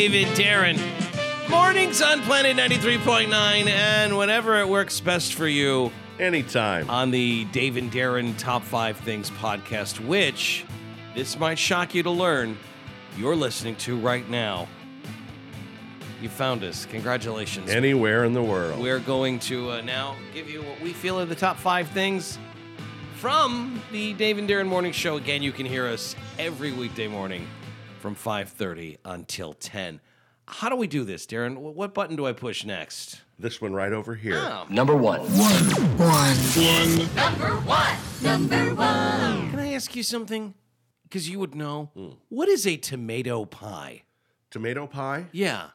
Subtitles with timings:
[0.00, 0.80] David Darren.
[1.50, 3.28] Mornings on Planet 93.9,
[3.66, 6.88] and whenever it works best for you Anytime.
[6.88, 10.64] on the Dave and Darren Top 5 Things podcast, which
[11.14, 12.56] this might shock you to learn
[13.18, 14.68] you're listening to right now.
[16.22, 16.86] You found us.
[16.86, 17.68] Congratulations.
[17.68, 18.80] Anywhere in the world.
[18.80, 22.38] We're going to uh, now give you what we feel are the top five things
[23.16, 25.18] from the Dave and Darren Morning Show.
[25.18, 27.46] Again, you can hear us every weekday morning
[28.00, 30.00] from 5.30 until 10.
[30.48, 31.56] How do we do this, Darren?
[31.58, 33.20] What button do I push next?
[33.38, 34.36] This one right over here.
[34.36, 35.20] Oh, Number one.
[35.20, 35.64] One.
[35.96, 36.36] One.
[36.36, 37.14] One.
[37.14, 37.96] Number one.
[38.22, 39.50] Number one.
[39.50, 40.54] Can I ask you something?
[41.04, 42.18] Because you would know.
[42.28, 44.02] What is a tomato pie?
[44.50, 45.26] Tomato pie?
[45.30, 45.68] Yeah.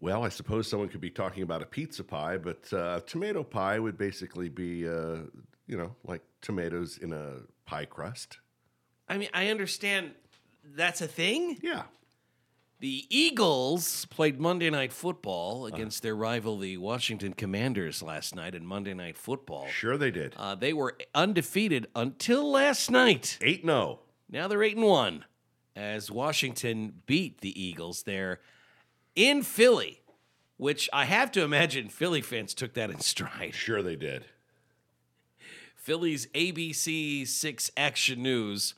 [0.00, 3.78] Well, I suppose someone could be talking about a pizza pie, but uh, tomato pie
[3.78, 5.18] would basically be, uh,
[5.66, 8.38] you know, like tomatoes in a pie crust.
[9.08, 10.12] I mean, I understand
[10.74, 11.58] that's a thing.
[11.62, 11.82] Yeah.
[12.78, 18.66] The Eagles played Monday Night Football against their rival, the Washington Commanders, last night in
[18.66, 19.66] Monday Night Football.
[19.68, 20.34] Sure they did.
[20.36, 23.38] Uh, they were undefeated until last night.
[23.40, 24.00] 8 0.
[24.28, 25.24] Now they're eight and one,
[25.74, 28.40] as Washington beat the Eagles there
[29.14, 30.02] in Philly,
[30.58, 33.54] which I have to imagine Philly fans took that in stride.
[33.54, 34.26] Sure they did.
[35.76, 38.74] Philly's ABC Six Action News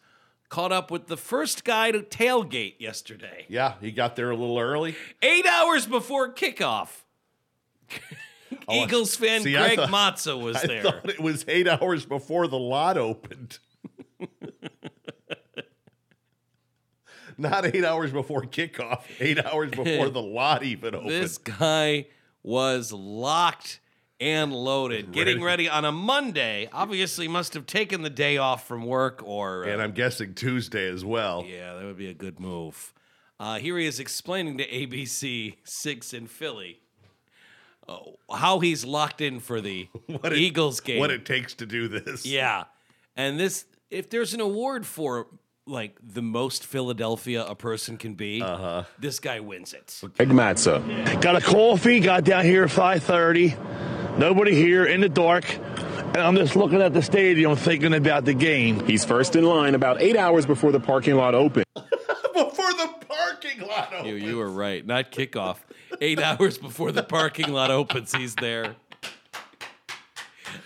[0.49, 4.59] caught up with the first guy to tailgate yesterday, Yeah, he got there a little
[4.59, 4.97] early.
[5.23, 6.89] eight hours before kickoff.
[8.67, 10.83] Oh, Eagles fan see, Greg thought- Matza was I there.
[10.83, 13.59] thought it was eight hours before the lot opened.
[17.37, 21.11] Not eight hours before kickoff, eight hours before the lot even opened.
[21.11, 22.07] This guy
[22.43, 23.81] was locked
[24.21, 26.69] and loaded, getting ready on a Monday.
[26.73, 30.89] Obviously, must have taken the day off from work, or uh, and I'm guessing Tuesday
[30.89, 31.45] as well.
[31.47, 32.93] yeah, that would be a good move.
[33.41, 36.81] Uh, here he is explaining to ABC Six in Philly
[37.89, 37.99] uh,
[38.35, 40.99] how he's locked in for the What it- Eagles game.
[40.99, 42.27] What it takes to do this.
[42.27, 42.65] yeah,
[43.17, 45.29] and this if there's an award for
[45.67, 48.85] like the most Philadelphia a person can be, uh-huh.
[48.99, 50.01] this guy wins it.
[50.17, 51.21] Greg Matza.
[51.21, 53.98] Got a coffee, got down here at 5:30.
[54.19, 55.45] Nobody here in the dark.
[55.57, 58.85] And I'm just looking at the stadium thinking about the game.
[58.87, 61.65] He's first in line about eight hours before the parking lot opened.
[62.35, 64.07] Before the parking lot opens.
[64.09, 64.85] You, you were right.
[64.87, 65.57] Not kickoff.
[66.01, 68.77] Eight hours before the parking lot opens, he's there.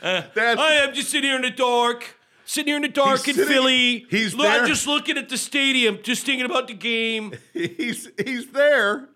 [0.03, 2.19] Uh, That's, I am just sitting here in the dark.
[2.45, 4.07] Sitting here in the dark He's in sitting- Philly.
[4.11, 7.33] he's Look, I'm just looking at the stadium, just thinking about the game.
[7.55, 9.09] he's he's there.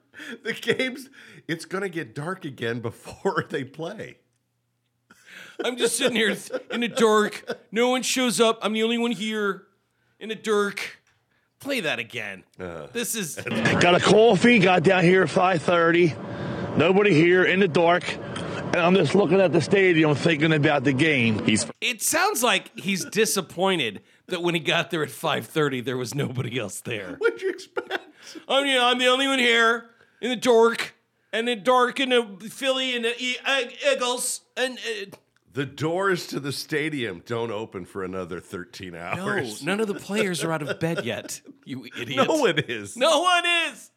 [0.43, 1.11] The game's
[1.47, 4.17] it's gonna get dark again before they play.
[5.65, 6.37] I'm just sitting here
[6.71, 7.45] in the dark.
[7.73, 8.59] No one shows up.
[8.63, 9.63] I'm the only one here
[10.21, 10.99] in the dark.
[11.61, 12.45] Play that again.
[12.61, 12.87] Uh.
[12.93, 13.37] this is
[13.81, 16.77] Got a coffee, got down here at 5:30.
[16.77, 18.05] Nobody here in the dark.
[18.67, 21.45] And I'm just looking at the stadium thinking about the game.
[21.47, 26.15] He's it sounds like he's disappointed that when he got there at 5:30 there was
[26.15, 27.15] nobody else there.
[27.19, 27.99] What'd you expect?
[28.49, 29.87] I'm, you know, I'm the only one here
[30.21, 30.95] in the dark,
[31.33, 33.63] and the dark in the Philly and the E- uh,
[33.93, 34.43] Eagles.
[34.57, 35.17] And uh,
[35.57, 39.63] The doors to the stadium don't open for another 13 hours.
[39.63, 41.41] no, none of the players are out of bed yet.
[41.65, 42.27] You idiot!
[42.29, 42.95] no one is.
[42.95, 43.91] no one is.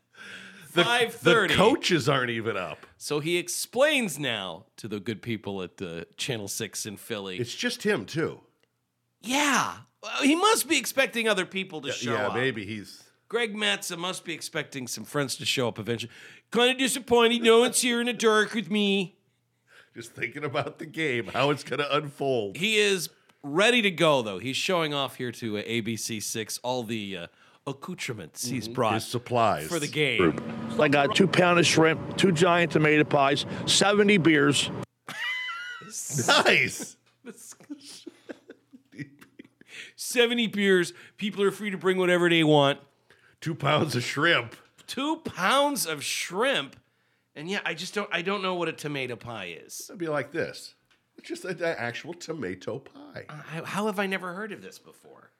[0.71, 2.87] the, Five the coaches aren't even up.
[2.95, 7.37] So he explains now to the good people at the Channel Six in Philly.
[7.37, 8.39] It's just him too.
[9.19, 12.19] yeah, Well, he must be expecting other people to show up.
[12.19, 12.35] yeah, up.
[12.35, 16.11] maybe he's Greg Matza must be expecting some friends to show up eventually.
[16.51, 17.43] Kind of disappointed.
[17.43, 19.18] No one's here in the dark with me.
[19.93, 22.57] Just thinking about the game, how it's gonna unfold.
[22.57, 23.09] He is
[23.43, 24.39] ready to go, though.
[24.39, 27.27] He's showing off here to uh, ABC Six all the uh,
[27.67, 30.39] accoutrements he's brought His supplies for the game.
[30.79, 34.69] I got two pound of shrimp, two giant tomato pies, 70 beers.
[36.27, 36.97] Nice.
[39.95, 40.93] Seventy beers.
[41.17, 42.79] People are free to bring whatever they want.
[43.41, 44.55] Two pounds of shrimp.
[44.87, 46.75] Two pounds of shrimp,
[47.39, 48.09] and yeah, I just don't.
[48.11, 49.85] I don't know what a tomato pie is.
[49.89, 50.75] It'd be like this.
[51.17, 53.25] It's just an actual tomato pie.
[53.27, 55.31] How, how have I never heard of this before?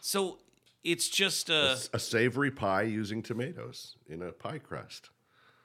[0.00, 0.38] So
[0.82, 5.10] it's just uh, a savory pie using tomatoes in a pie crust.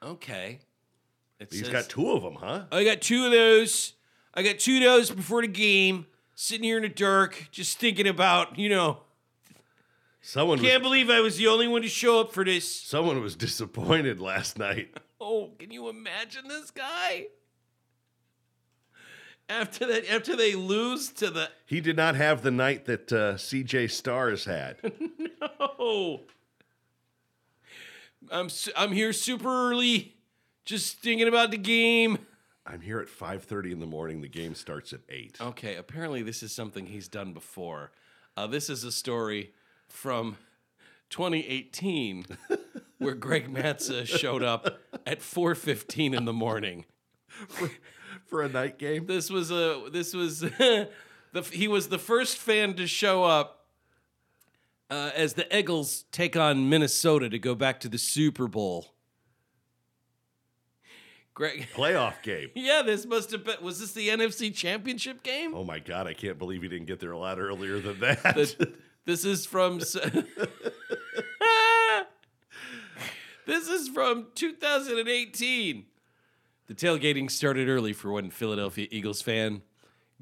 [0.02, 0.60] okay.
[1.40, 2.64] It He's says- got two of them, huh?
[2.70, 3.94] I got two of those.
[4.34, 6.06] I got two of those before the game.
[6.34, 9.00] Sitting here in the dark, just thinking about, you know,
[10.22, 12.70] Someone can't was, believe I was the only one to show up for this.
[12.80, 14.94] someone was disappointed last night.
[15.20, 17.26] Oh, can you imagine this guy?
[19.48, 23.34] After that, after they lose to the He did not have the night that uh,
[23.34, 24.76] CJ Stars had.
[25.68, 26.20] no,
[28.30, 30.14] I'm su- I'm here super early,
[30.64, 32.18] just thinking about the game.
[32.64, 34.20] I'm here at 5:30 in the morning.
[34.20, 35.36] The game starts at eight.
[35.40, 37.90] Okay, apparently this is something he's done before.
[38.36, 39.52] Uh, this is a story
[39.88, 40.36] from
[41.10, 42.24] 2018
[43.00, 46.84] where Greg Matza showed up at 4:15 in the morning.
[48.26, 49.06] For a night game.
[49.06, 50.88] This was a this was the
[51.50, 53.66] he was the first fan to show up
[54.90, 58.94] uh, as the Eagles take on Minnesota to go back to the Super Bowl.
[61.34, 62.50] Greg, Playoff game.
[62.54, 63.56] yeah, this must have been.
[63.62, 65.54] Was this the NFC Championship game?
[65.54, 68.22] Oh my god, I can't believe he didn't get there a lot earlier than that.
[68.22, 68.72] The-
[69.06, 69.80] this is from.
[73.46, 75.84] This is from 2018.
[76.66, 79.62] The tailgating started early for one Philadelphia Eagles fan,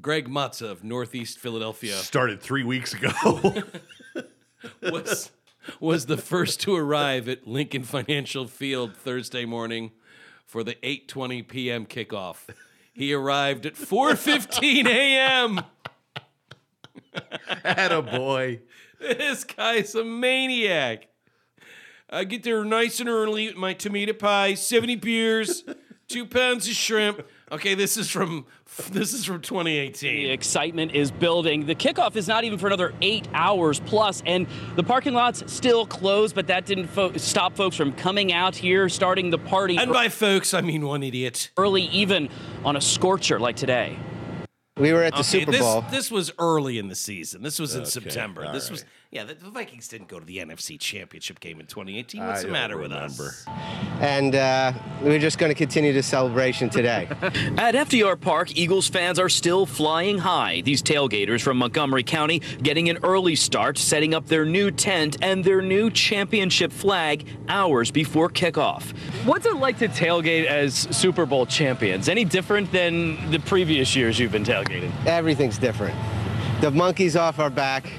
[0.00, 1.94] Greg Matza of Northeast Philadelphia.
[1.94, 3.12] Started three weeks ago.
[4.82, 5.30] was
[5.80, 9.92] was the first to arrive at Lincoln Financial Field Thursday morning
[10.46, 11.86] for the 8:20 p.m.
[11.86, 12.48] kickoff.
[12.92, 15.60] He arrived at 4:15 a.m.
[17.62, 18.60] Had a boy.
[19.00, 21.06] This guy's a maniac.
[22.10, 25.64] I get there nice and early with my tomato pie, 70 beers,
[26.08, 27.26] two pounds of shrimp.
[27.52, 28.46] Okay, this is from
[28.90, 29.90] this is from 2018.
[29.90, 29.90] The
[30.28, 30.31] 2018.
[30.31, 31.66] excitement is building.
[31.66, 34.46] The kickoff is not even for another eight hours plus, and
[34.76, 38.88] the parking lot's still closed, but that didn't fo- stop folks from coming out here,
[38.88, 41.50] starting the party And by folks, I mean one idiot.
[41.58, 42.28] early, even
[42.64, 43.99] on a scorcher like today.
[44.76, 45.84] We were at the Okay, Super Bowl.
[45.90, 47.43] This was early in the season.
[47.43, 48.44] This was in September.
[48.46, 48.90] all This was right.
[49.10, 49.25] Yeah.
[49.25, 52.20] The, the Vikings didn't go to the NFC Championship game in 2018.
[52.20, 53.25] I What's the don't matter with remember.
[53.28, 53.44] us?
[54.00, 54.72] and uh,
[55.02, 57.08] we're just going to continue the celebration today.
[57.56, 60.60] At FDR Park, Eagles fans are still flying high.
[60.60, 65.43] These tailgaters from Montgomery County getting an early start, setting up their new tent and
[65.44, 68.93] their new championship flag hours before kickoff.
[69.25, 72.08] What's it like to tailgate as Super Bowl champions?
[72.08, 74.93] Any different than the previous years you've been tailgating?
[75.06, 75.96] Everything's different.
[76.61, 77.90] The monkey's off our back.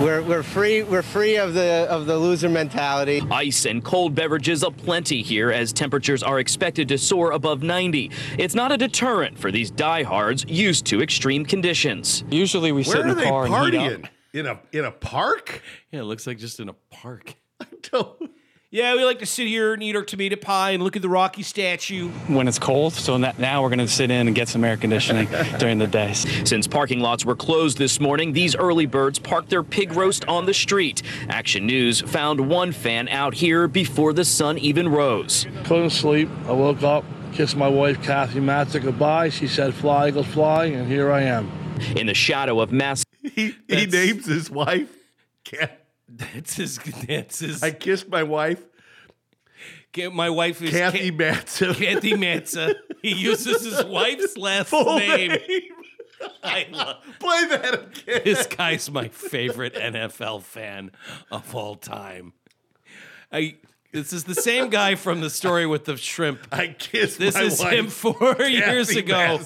[0.00, 0.82] We're, we're free.
[0.82, 3.22] We're free of the of the loser mentality.
[3.30, 8.10] Ice and cold beverages aplenty here as temperatures are expected to soar above 90.
[8.36, 12.24] It's not a deterrent for these diehards used to extreme conditions.
[12.30, 13.92] Usually we sit Where in are the they car and heat up.
[13.92, 14.08] partying?
[14.32, 15.62] In a in a park?
[15.92, 17.36] Yeah, it looks like just in a park.
[17.60, 18.30] I Don't-
[18.74, 21.08] Yeah, we like to sit here and eat our tomato pie and look at the
[21.10, 22.08] Rocky statue.
[22.26, 22.94] when it's cold.
[22.94, 25.28] So na- now we're going to sit in and get some air conditioning
[25.58, 26.14] during the day.
[26.14, 30.46] Since parking lots were closed this morning, these early birds parked their pig roast on
[30.46, 31.02] the street.
[31.28, 35.46] Action News found one fan out here before the sun even rose.
[35.64, 36.30] Couldn't sleep.
[36.46, 37.04] I woke up,
[37.34, 39.28] kissed my wife, Kathy Matza, goodbye.
[39.28, 41.52] She said, fly, Eagles, fly, and here I am.
[41.94, 44.88] In the shadow of mass He, he names his wife.
[45.44, 45.81] Cat.
[46.34, 46.78] That's his.
[47.08, 47.62] That's his.
[47.62, 48.62] I kissed my wife,
[50.12, 51.74] my wife is Kathy Ca- Matson.
[51.74, 52.74] Kathy Matza.
[53.02, 55.32] He uses his wife's last Full name.
[55.32, 55.62] name.
[56.42, 56.96] I love.
[57.18, 58.20] Play that again.
[58.24, 60.90] This guy's my favorite NFL fan
[61.30, 62.32] of all time.
[63.32, 63.56] I.
[63.92, 66.40] This is the same guy from the story with the shrimp.
[66.50, 67.72] I kissed This my is wife.
[67.74, 69.38] him four years ago.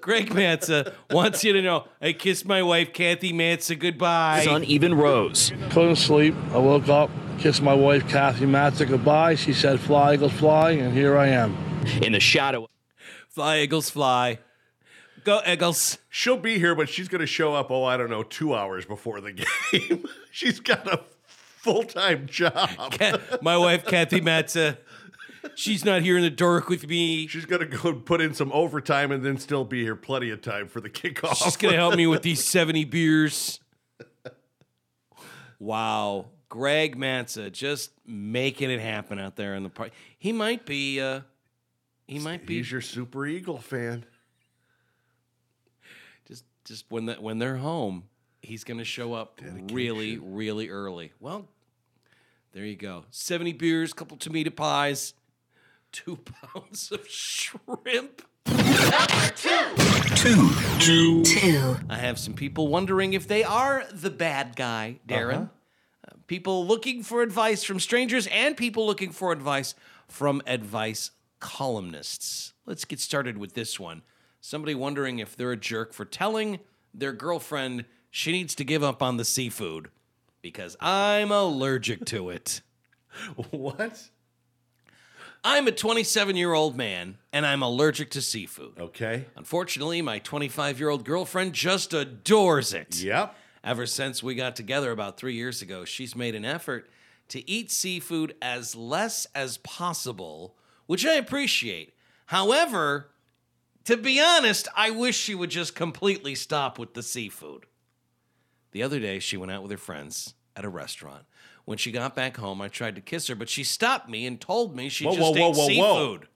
[0.00, 4.42] Greg Matza wants you to know I kissed my wife, Kathy Matza, goodbye.
[4.44, 5.52] sun even rose.
[5.70, 6.34] Couldn't sleep.
[6.52, 9.34] I woke up, kissed my wife, Kathy Matza, goodbye.
[9.34, 11.56] She said, fly, Eagles, fly, and here I am.
[12.02, 12.68] In the shadow
[13.28, 14.38] Fly, Eagles, fly.
[15.24, 15.98] Go, Eagles.
[16.08, 18.86] She'll be here, but she's going to show up, oh, I don't know, two hours
[18.86, 19.32] before the
[19.72, 20.04] game.
[20.30, 21.02] she's got a
[21.58, 22.70] full time job.
[22.92, 24.78] Ca- my wife, Kathy Matza.
[25.54, 27.26] She's not here in the dark with me.
[27.26, 30.68] She's to go put in some overtime and then still be here plenty of time
[30.68, 31.36] for the kickoff.
[31.36, 33.60] She's to help me with these 70 beers.
[35.58, 36.26] Wow.
[36.48, 39.90] Greg Matza just making it happen out there in the park.
[40.18, 41.20] He might be, uh,
[42.06, 44.04] he might be He's your Super Eagle fan.
[46.28, 48.04] just just when that when they're home,
[48.42, 49.40] he's going to show up
[49.72, 51.12] really really early.
[51.18, 51.48] Well,
[52.52, 53.04] there you go.
[53.10, 55.14] 70 beers, couple tomato pies,
[55.92, 58.22] 2 pounds of shrimp.
[59.34, 59.50] Two.
[60.14, 60.50] Two.
[60.80, 61.22] Two.
[61.24, 61.76] Two.
[61.88, 65.50] I have some people wondering if they are the bad guy, Darren.
[66.06, 69.74] Uh, people looking for advice from strangers and people looking for advice
[70.08, 72.52] from advice columnists.
[72.66, 74.02] Let's get started with this one.
[74.40, 76.60] Somebody wondering if they're a jerk for telling
[76.94, 79.90] their girlfriend she needs to give up on the seafood
[80.40, 82.60] because I'm allergic to it.
[83.50, 84.10] What?
[85.44, 88.78] I'm a 27 year old man and I'm allergic to seafood.
[88.78, 89.26] Okay.
[89.36, 93.00] Unfortunately, my 25 year old girlfriend just adores it.
[93.00, 93.34] Yep.
[93.62, 96.88] Ever since we got together about three years ago, she's made an effort
[97.28, 101.94] to eat seafood as less as possible, which I appreciate.
[102.26, 103.10] However,
[103.84, 107.66] to be honest, I wish she would just completely stop with the seafood.
[108.72, 111.24] The other day, she went out with her friends at a restaurant.
[111.66, 114.40] When she got back home, I tried to kiss her, but she stopped me and
[114.40, 115.66] told me she Whoa, just whoa, ate whoa.
[115.66, 116.28] seafood.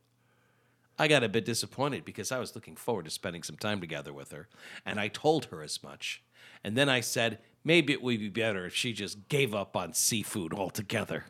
[0.99, 4.13] I got a bit disappointed because I was looking forward to spending some time together
[4.13, 4.49] with her,
[4.85, 6.23] and I told her as much.
[6.63, 9.95] And then I said, maybe it would be better if she just gave up on
[9.95, 11.27] seafood altogether.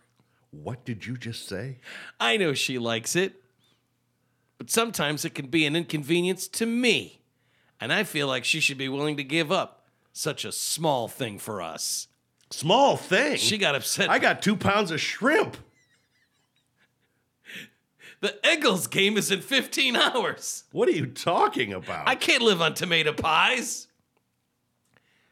[0.50, 1.78] What did you just say?
[2.18, 3.34] I know she likes it,
[4.58, 7.20] but sometimes it can be an inconvenience to me.
[7.80, 11.38] And I feel like she should be willing to give up such a small thing
[11.38, 12.08] for us.
[12.50, 13.36] Small thing.
[13.36, 14.10] She got upset.
[14.10, 15.56] I got two pounds of shrimp.
[18.20, 20.64] the Eagles game is in 15 hours.
[20.72, 22.08] What are you talking about?
[22.08, 23.86] I can't live on tomato pies.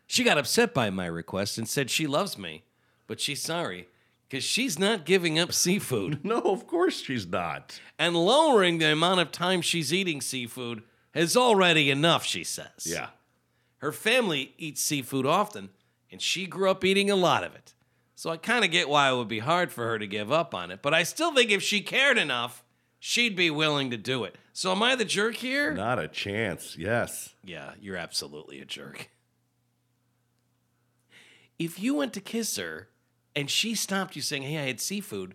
[0.07, 2.65] She got upset by my request and said she loves me,
[3.07, 3.89] but she's sorry
[4.29, 6.21] because she's not giving up seafood.
[6.25, 7.81] no, of course she's not.
[7.99, 10.83] and lowering the amount of time she's eating seafood
[11.15, 12.87] is already enough, she says.
[12.87, 13.09] Yeah.
[13.79, 15.71] Her family eats seafood often,
[16.11, 17.75] and she grew up eating a lot of it.
[18.15, 20.55] So I kind of get why it would be hard for her to give up
[20.55, 22.65] on it, but I still think if she cared enough,
[22.99, 24.37] she'd be willing to do it.
[24.53, 25.73] So am I the jerk here?
[25.73, 26.77] Not a chance.
[26.77, 27.35] Yes.
[27.45, 29.11] Yeah, you're absolutely a jerk.
[31.59, 32.89] If you went to kiss her
[33.37, 35.35] and she stopped you saying, "Hey, I had seafood,"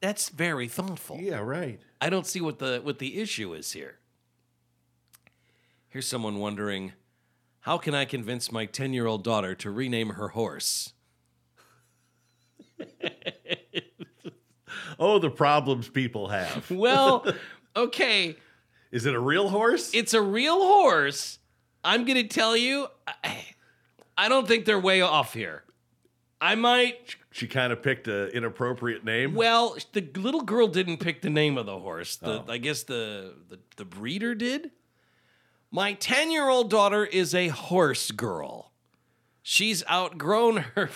[0.00, 1.18] that's very thoughtful.
[1.20, 1.80] Yeah, right.
[2.00, 3.98] I don't see what the what the issue is here.
[5.88, 6.92] Here's someone wondering,
[7.60, 10.92] how can I convince my 10-year-old daughter to rename her horse?
[15.00, 16.70] Oh, the problems people have.
[16.80, 17.26] Well,
[17.74, 18.36] okay,
[18.92, 19.90] Is it a real horse?
[19.94, 21.38] it's a real horse.
[21.82, 22.86] I'm going to tell you,
[23.24, 23.44] I,
[24.18, 25.64] I don't think they're way off here.
[26.42, 29.34] I might she kind of picked an inappropriate name.
[29.34, 32.16] Well, the little girl didn't pick the name of the horse.
[32.16, 32.44] The, oh.
[32.48, 34.70] I guess the, the the breeder did.
[35.70, 38.72] My ten year old daughter is a horse girl.
[39.42, 40.90] She's outgrown her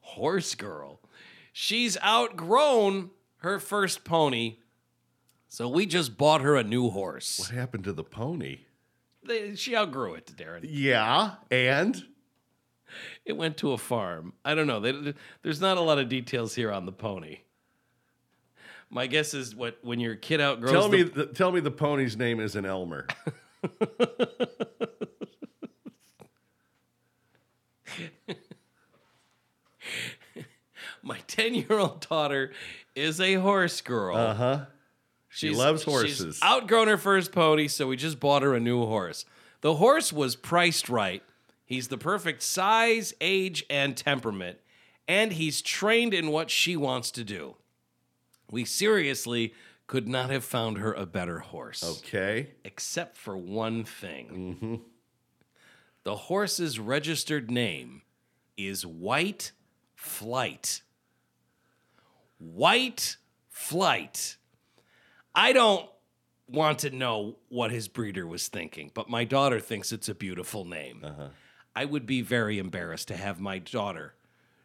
[0.00, 1.00] horse girl.
[1.52, 4.56] She's outgrown her first pony,
[5.48, 7.38] so we just bought her a new horse.
[7.38, 8.60] what happened to the pony?
[9.22, 10.60] They- She outgrew it, Darren.
[10.68, 12.04] Yeah, and
[13.24, 14.32] It went to a farm.
[14.44, 14.80] I don't know.
[14.80, 17.38] They, there's not a lot of details here on the pony.
[18.90, 20.72] My guess is what when your kid outgrows.
[20.72, 23.06] tell the, me, the, tell me the pony's name isn't Elmer.
[31.02, 32.50] my ten year old daughter
[32.96, 34.16] is a horse girl.
[34.16, 34.64] Uh huh.
[35.28, 36.34] She loves horses.
[36.36, 39.24] She's outgrown her first pony, so we just bought her a new horse.
[39.60, 41.22] The horse was priced right.
[41.64, 44.58] He's the perfect size, age, and temperament,
[45.06, 47.54] and he's trained in what she wants to do.
[48.50, 49.54] We seriously
[49.86, 51.82] could not have found her a better horse.
[51.98, 52.50] Okay.
[52.64, 54.56] except for one thing.
[54.60, 54.74] Mm-hmm.
[56.04, 58.02] The horse's registered name
[58.56, 59.52] is White
[59.94, 60.82] Flight.
[62.38, 63.16] White
[63.48, 64.36] Flight.
[65.34, 65.88] I don't
[66.48, 70.64] want to know what his breeder was thinking, but my daughter thinks it's a beautiful
[70.64, 71.02] name.
[71.04, 71.28] Uh-huh.
[71.76, 74.14] I would be very embarrassed to have my daughter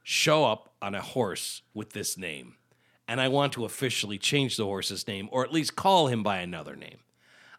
[0.03, 2.55] show up on a horse with this name.
[3.07, 6.37] And I want to officially change the horse's name, or at least call him by
[6.37, 6.99] another name.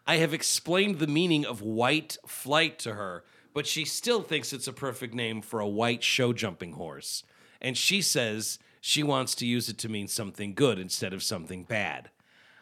[0.05, 3.23] I have explained the meaning of white flight to her,
[3.53, 7.23] but she still thinks it's a perfect name for a white show jumping horse.
[7.61, 11.63] And she says she wants to use it to mean something good instead of something
[11.63, 12.09] bad.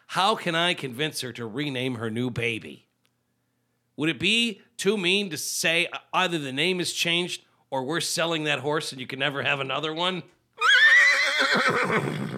[0.07, 2.87] How can I convince her to rename her new baby?
[3.97, 8.43] Would it be too mean to say either the name is changed or we're selling
[8.45, 10.23] that horse and you can never have another one?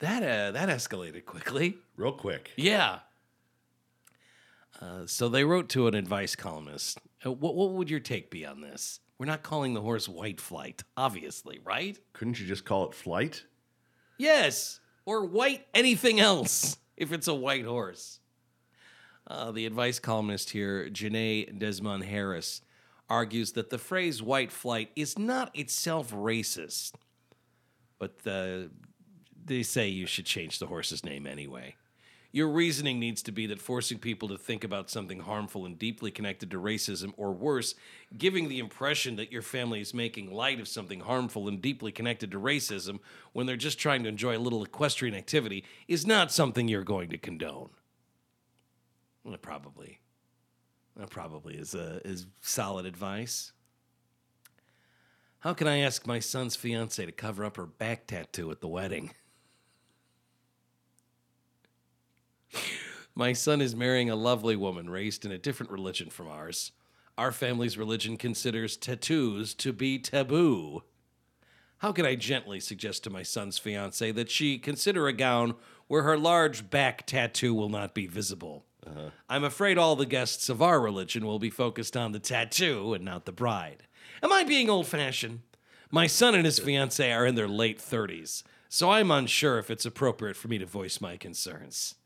[0.00, 1.78] that uh, that escalated quickly.
[1.96, 2.50] Real quick.
[2.56, 3.00] Yeah.
[4.80, 6.98] Uh, so they wrote to an advice columnist.
[7.24, 9.00] Uh, what, what would your take be on this?
[9.18, 11.98] We're not calling the horse White Flight, obviously, right?
[12.14, 13.44] Couldn't you just call it flight?
[14.16, 18.20] Yes, or white anything else if it's a white horse.
[19.26, 22.62] Uh, the advice columnist here, Jenée Desmond-Harris,
[23.10, 26.92] argues that the phrase white flight is not itself racist,
[27.98, 28.68] but uh,
[29.50, 31.74] they say you should change the horse's name anyway.
[32.32, 36.12] Your reasoning needs to be that forcing people to think about something harmful and deeply
[36.12, 37.74] connected to racism, or worse,
[38.16, 42.30] giving the impression that your family is making light of something harmful and deeply connected
[42.30, 43.00] to racism
[43.32, 47.10] when they're just trying to enjoy a little equestrian activity, is not something you're going
[47.10, 47.70] to condone.
[49.24, 49.98] Well, probably.
[50.96, 53.52] That probably is, uh, is solid advice.
[55.40, 58.68] How can I ask my son's fiance to cover up her back tattoo at the
[58.68, 59.10] wedding?
[63.20, 66.72] My son is marrying a lovely woman raised in a different religion from ours.
[67.18, 70.84] Our family's religion considers tattoos to be taboo.
[71.80, 75.54] How can I gently suggest to my son's fiance that she consider a gown
[75.86, 78.64] where her large back tattoo will not be visible?
[78.86, 79.10] Uh-huh.
[79.28, 83.04] I'm afraid all the guests of our religion will be focused on the tattoo and
[83.04, 83.82] not the bride.
[84.22, 85.40] Am I being old fashioned?
[85.90, 89.84] My son and his fiance are in their late 30s, so I'm unsure if it's
[89.84, 91.96] appropriate for me to voice my concerns.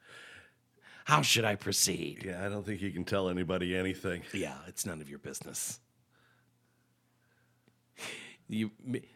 [1.05, 2.23] How should I proceed?
[2.25, 4.23] Yeah, I don't think you can tell anybody anything.
[4.33, 5.79] Yeah, it's none of your business.
[8.49, 8.71] You,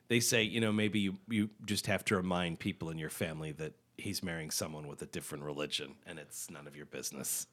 [0.09, 3.53] they say, you know, maybe you, you just have to remind people in your family
[3.53, 7.47] that he's marrying someone with a different religion, and it's none of your business.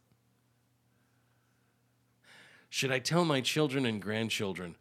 [2.69, 4.75] Should I tell my children and grandchildren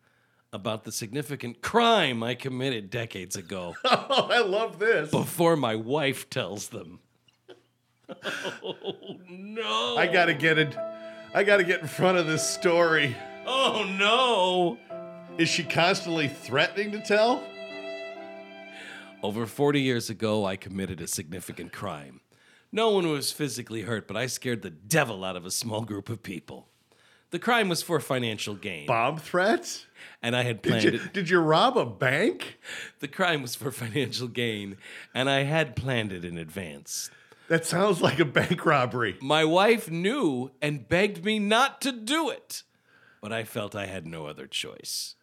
[0.53, 5.11] about the significant crime I committed decades ago Oh, I love this.
[5.11, 7.01] before my wife tells them?
[8.09, 9.97] Oh no!
[9.97, 10.77] I gotta get it.
[11.35, 13.17] I gotta get in front of this story.
[13.47, 14.79] Oh no!
[15.39, 17.43] Is she constantly threatening to tell?
[19.23, 22.21] Over 40 years ago, I committed a significant crime.
[22.71, 26.09] No one was physically hurt, but I scared the devil out of a small group
[26.09, 26.69] of people.
[27.31, 29.87] The crime was for financial gain, Bomb threats?
[30.23, 31.13] and I had Did planned you, it.
[31.13, 32.59] did you rob a bank?
[33.01, 34.77] The crime was for financial gain,
[35.15, 37.11] and I had planned it in advance.
[37.49, 39.17] That sounds like a bank robbery.
[39.21, 42.63] My wife knew and begged me not to do it,
[43.21, 45.15] but I felt I had no other choice.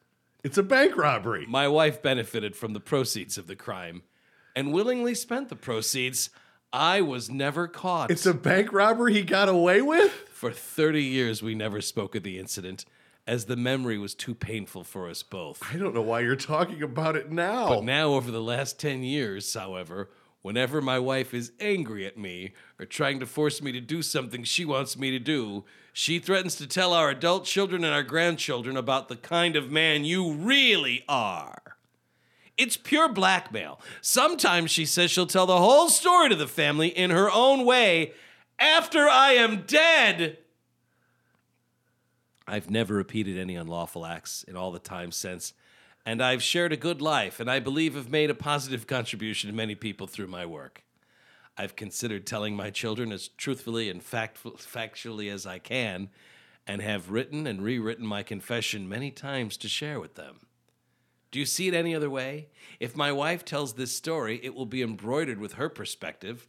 [0.43, 1.45] It's a bank robbery.
[1.47, 4.03] My wife benefited from the proceeds of the crime
[4.55, 6.29] and willingly spent the proceeds.
[6.73, 8.11] I was never caught.
[8.11, 10.11] It's a bank robbery he got away with?
[10.29, 12.85] For 30 years, we never spoke of the incident,
[13.27, 15.61] as the memory was too painful for us both.
[15.71, 17.69] I don't know why you're talking about it now.
[17.69, 20.09] But now, over the last 10 years, however,
[20.41, 24.43] whenever my wife is angry at me or trying to force me to do something
[24.43, 28.77] she wants me to do, she threatens to tell our adult children and our grandchildren
[28.77, 31.77] about the kind of man you really are.
[32.57, 33.79] It's pure blackmail.
[34.01, 38.13] Sometimes she says she'll tell the whole story to the family in her own way
[38.59, 40.37] after I am dead.
[42.47, 45.53] I've never repeated any unlawful acts in all the time since,
[46.05, 49.55] and I've shared a good life, and I believe have made a positive contribution to
[49.55, 50.83] many people through my work.
[51.57, 56.09] I've considered telling my children as truthfully and fact- factually as I can,
[56.65, 60.39] and have written and rewritten my confession many times to share with them.
[61.31, 62.49] Do you see it any other way?
[62.79, 66.47] If my wife tells this story, it will be embroidered with her perspective,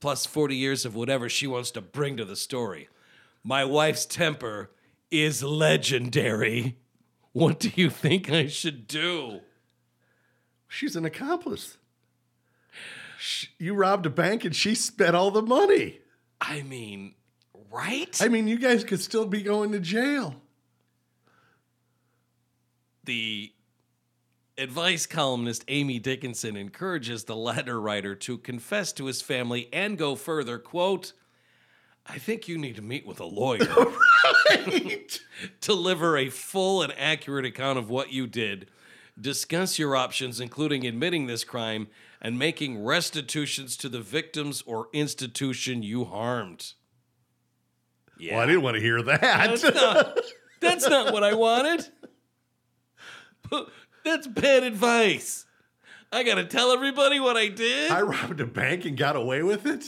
[0.00, 2.88] plus 40 years of whatever she wants to bring to the story.
[3.42, 4.70] My wife's temper
[5.10, 6.78] is legendary.
[7.34, 9.40] What do you think I should do?
[10.68, 11.76] She's an accomplice.
[13.18, 15.98] Sh you robbed a bank and she spent all the money.
[16.40, 17.14] I mean,
[17.70, 18.16] right?
[18.22, 20.40] I mean, you guys could still be going to jail.
[23.04, 23.52] the
[24.56, 30.14] advice columnist Amy Dickinson encourages the letter writer to confess to his family and go
[30.14, 30.58] further.
[30.58, 31.12] Quote,
[32.06, 33.66] I think you need to meet with a lawyer.
[34.50, 35.20] right.
[35.60, 38.68] Deliver a full and accurate account of what you did.
[39.18, 41.88] Discuss your options, including admitting this crime
[42.20, 46.72] and making restitutions to the victims or institution you harmed.
[48.18, 48.34] Yeah.
[48.34, 49.20] Well, I didn't want to hear that.
[49.20, 50.18] That's not,
[50.60, 51.88] that's not what I wanted.
[54.04, 55.46] That's bad advice.
[56.12, 57.90] I gotta tell everybody what I did.
[57.90, 59.84] I robbed a bank and got away with it.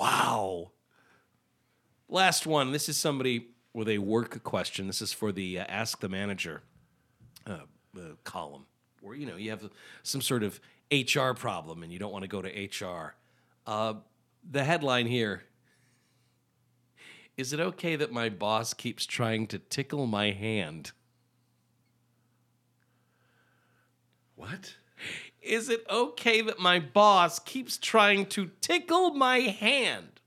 [0.00, 0.70] Wow.
[2.08, 2.72] Last one.
[2.72, 4.86] This is somebody with a work question.
[4.86, 6.62] This is for the uh, Ask the Manager
[7.46, 7.58] uh,
[7.96, 8.66] uh, column,
[9.02, 9.68] where you know you have
[10.02, 10.58] some sort of
[10.90, 13.14] HR problem and you don't want to go to HR.
[13.66, 13.94] Uh,
[14.50, 15.42] the headline here
[17.36, 20.92] is it okay that my boss keeps trying to tickle my hand?
[24.34, 24.76] What?
[25.42, 30.20] Is it okay that my boss keeps trying to tickle my hand?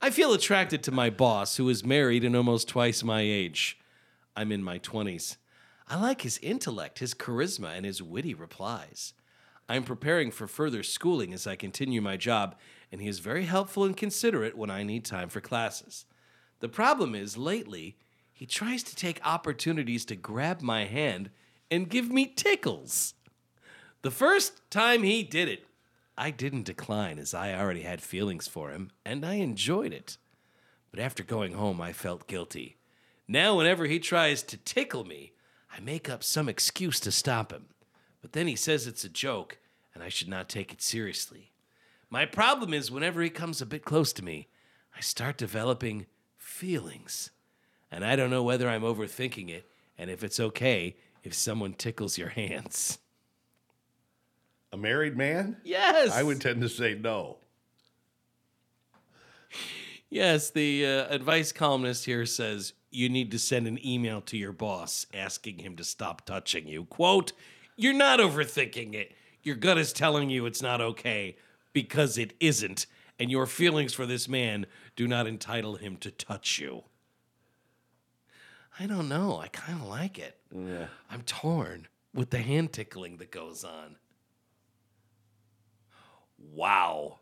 [0.00, 3.78] I feel attracted to my boss, who is married and almost twice my age.
[4.34, 5.36] I'm in my 20s.
[5.86, 9.14] I like his intellect, his charisma, and his witty replies.
[9.68, 12.56] I'm preparing for further schooling as I continue my job,
[12.90, 16.06] and he is very helpful and considerate when I need time for classes.
[16.58, 17.96] The problem is, lately,
[18.32, 21.30] he tries to take opportunities to grab my hand
[21.70, 23.14] and give me tickles.
[24.02, 25.64] The first time he did it,
[26.18, 30.18] I didn't decline as I already had feelings for him, and I enjoyed it.
[30.90, 32.76] But after going home, I felt guilty.
[33.28, 35.32] Now, whenever he tries to tickle me,
[35.74, 37.66] I make up some excuse to stop him,
[38.20, 39.58] but then he says it's a joke
[39.94, 41.52] and I should not take it seriously.
[42.10, 44.48] My problem is whenever he comes a bit close to me,
[44.96, 47.30] I start developing feelings.
[47.90, 52.18] And I don't know whether I'm overthinking it and if it's okay if someone tickles
[52.18, 52.98] your hands.
[54.72, 55.58] A married man?
[55.64, 56.12] Yes.
[56.12, 57.38] I would tend to say no.
[60.08, 64.52] Yes, the uh, advice columnist here says you need to send an email to your
[64.52, 66.84] boss asking him to stop touching you.
[66.84, 67.32] Quote,
[67.76, 69.12] You're not overthinking it.
[69.42, 71.36] Your gut is telling you it's not okay
[71.72, 72.86] because it isn't,
[73.18, 76.84] and your feelings for this man do not entitle him to touch you.
[78.78, 79.38] I don't know.
[79.38, 80.38] I kind of like it.
[80.54, 80.86] Yeah.
[81.10, 83.96] I'm torn with the hand tickling that goes on.
[86.54, 87.18] Wow.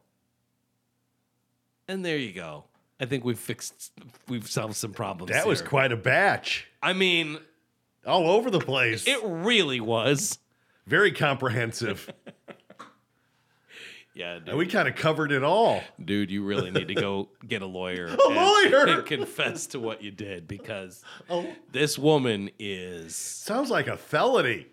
[1.89, 2.65] And there you go.
[3.01, 3.93] I think we've fixed,
[4.29, 5.33] we've solved some problems.
[5.33, 6.69] That was quite a batch.
[6.83, 7.39] I mean,
[8.07, 9.07] All over the place.
[9.07, 10.39] it really was.
[10.87, 12.11] Very comprehensive.
[14.13, 14.49] Yeah, dude.
[14.51, 15.83] and we kind of covered it all.
[16.05, 18.07] dude, you really need to go get a lawyer.
[18.09, 18.87] a lawyer?
[18.87, 21.47] And confess to what you did because oh.
[21.71, 23.15] this woman is.
[23.15, 24.67] Sounds like a felony.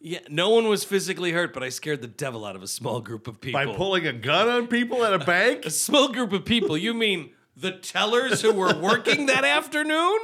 [0.00, 3.00] Yeah, no one was physically hurt, but I scared the devil out of a small
[3.00, 3.64] group of people.
[3.64, 5.66] By pulling a gun on people at a bank?
[5.66, 6.76] a small group of people.
[6.76, 10.18] You mean the tellers who were working that afternoon?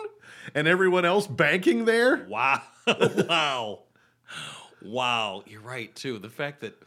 [0.55, 2.27] and everyone else banking there?
[2.29, 2.63] Wow.
[2.87, 3.81] wow.
[4.83, 5.43] Wow.
[5.47, 6.19] You're right, too.
[6.19, 6.81] The fact that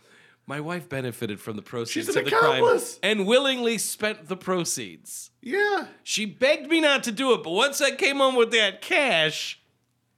[0.47, 4.37] my wife benefited from the proceeds She's an of the crime and willingly spent the
[4.37, 5.31] proceeds.
[5.41, 5.87] Yeah.
[6.03, 9.61] She begged me not to do it, but once I came home with that cash,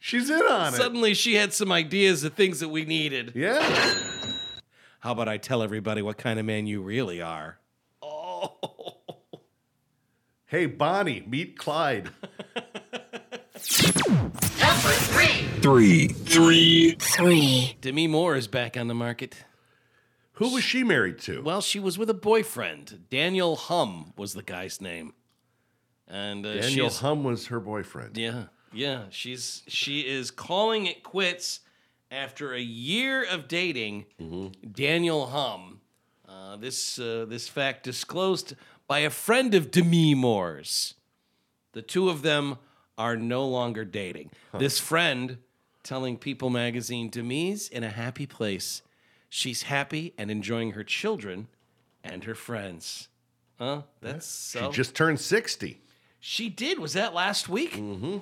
[0.03, 0.77] She's in on it.
[0.77, 3.33] suddenly she had some ideas of things that we needed.
[3.35, 3.61] Yeah.
[4.99, 7.59] How about I tell everybody what kind of man you really are?
[8.01, 8.57] Oh.
[10.47, 12.09] Hey, Bonnie, meet Clyde.
[15.61, 16.07] Three.
[16.07, 16.91] Three.
[16.99, 17.77] Three.
[17.79, 19.45] Demi Moore is back on the market.
[20.33, 21.43] Who was she married to?
[21.43, 23.05] Well, she was with a boyfriend.
[23.11, 25.13] Daniel Humm was the guy's name.
[26.07, 28.17] And uh, Daniel she's, Humm was her boyfriend.
[28.17, 29.03] Yeah, yeah.
[29.09, 31.61] She's she is calling it quits
[32.09, 34.05] after a year of dating
[34.71, 35.79] Daniel Humm.
[36.27, 38.55] Uh, this uh, this fact disclosed
[38.87, 40.95] by a friend of Demi Moore's.
[41.73, 42.57] The two of them
[42.97, 44.31] are no longer dating.
[44.57, 45.37] This friend
[45.83, 48.81] telling People magazine Demi's in a happy place.
[49.29, 51.47] She's happy and enjoying her children
[52.03, 53.07] and her friends.
[53.57, 53.83] Huh?
[54.01, 54.71] That's so.
[54.71, 55.81] She just turned 60.
[56.19, 56.79] She did.
[56.79, 57.73] Was that last week?
[57.77, 58.17] Mm-hmm.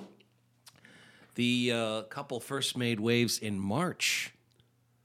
[1.34, 4.32] The uh, couple first made waves in March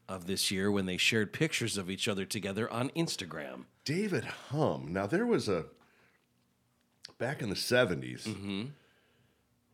[0.09, 3.65] of this year when they shared pictures of each other together on Instagram.
[3.85, 4.87] David Humm.
[4.91, 5.65] Now, there was a.
[7.17, 8.63] Back in the 70s, Mm-hmm.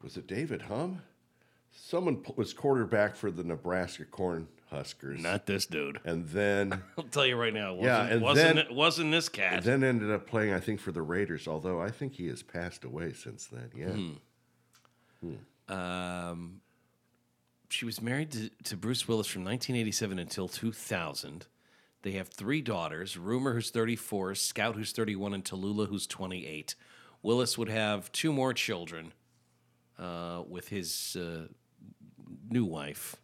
[0.04, 1.02] was it David Humm?
[1.72, 5.20] Someone was quarterback for the Nebraska Corn Huskers.
[5.22, 6.00] Not this dude.
[6.04, 7.72] and then I'll tell you right now.
[7.74, 9.54] It wasn't, Yeah, and wasn't, then- wasn't this cat.
[9.54, 12.44] and then ended up playing, I think, for the Raiders, although I think he has
[12.44, 13.70] passed away since then.
[13.76, 13.88] Yeah.
[15.28, 15.34] Hmm.
[15.72, 16.62] Um,
[17.70, 21.48] she was married to, to Bruce Willis from 1987 until 2000.
[22.04, 26.76] They have three daughters Rumor, who's 34, Scout, who's 31, and Tallulah, who's 28.
[27.24, 29.14] Willis would have two more children
[29.98, 31.48] uh, with his uh,
[32.50, 33.16] new wife.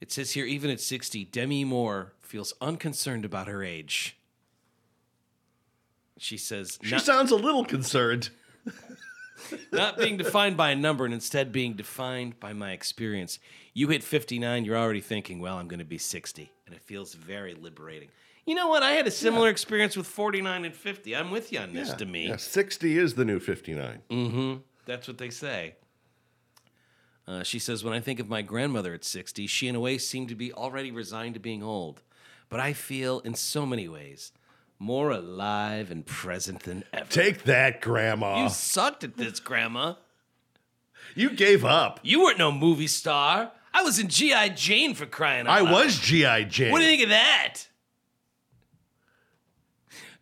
[0.00, 4.16] It says here, even at 60, Demi Moore feels unconcerned about her age.
[6.16, 8.30] She says, She sounds a little concerned.
[9.72, 13.38] not being defined by a number and instead being defined by my experience.
[13.74, 16.50] You hit 59, you're already thinking, well, I'm going to be 60.
[16.66, 18.08] And it feels very liberating.
[18.46, 18.82] You know what?
[18.82, 21.14] I had a similar experience with 49 and 50.
[21.14, 22.28] I'm with you on this, to me.
[22.28, 24.02] Yeah, 60 is the new 59.
[24.10, 24.54] Mm-hmm.
[24.86, 25.74] That's what they say.
[27.28, 29.98] Uh, she says, when I think of my grandmother at 60, she in a way
[29.98, 32.02] seemed to be already resigned to being old.
[32.48, 34.32] But I feel in so many ways
[34.80, 37.04] more alive and present than ever.
[37.10, 38.42] Take that, Grandma.
[38.42, 39.94] you sucked at this, Grandma.
[41.14, 42.00] You gave up.
[42.02, 43.52] You weren't no movie star.
[43.74, 44.48] I was in G.I.
[44.50, 45.58] Jane for crying out loud.
[45.58, 45.84] I loud.
[45.84, 46.44] was G.I.
[46.44, 46.72] Jane.
[46.72, 47.58] What do you think of that?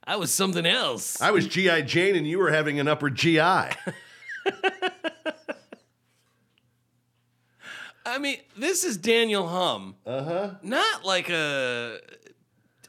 [0.05, 1.21] I was something else.
[1.23, 1.83] I was G.I.
[1.83, 3.38] Jane and you were having an upper GI.
[8.07, 9.94] I mean, this is Daniel Humm.
[10.07, 10.31] Uh Uh-huh.
[10.49, 10.55] huh.
[10.62, 11.99] Not like a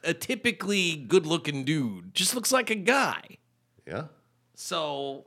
[0.03, 2.13] a typically good looking dude.
[2.13, 3.21] Just looks like a guy.
[3.87, 4.05] yeah.
[4.55, 5.25] So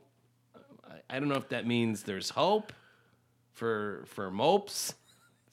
[0.87, 2.71] I, I don't know if that means there's hope
[3.53, 4.93] for for mopes.